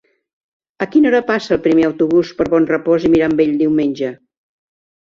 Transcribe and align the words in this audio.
A 0.85 0.87
quina 0.95 1.09
hora 1.11 1.19
passa 1.27 1.53
el 1.57 1.61
primer 1.69 1.87
autobús 1.91 2.33
per 2.41 2.49
Bonrepòs 2.57 3.09
i 3.09 3.15
Mirambell 3.19 3.57
diumenge? 3.65 4.15